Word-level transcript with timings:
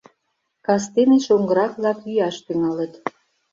Кастене 0.65 1.17
шоҥгырак-влак 1.25 1.99
йӱаш 2.07 2.35
тӱҥалыт. 2.45 2.93